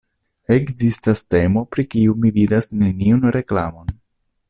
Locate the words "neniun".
2.83-3.25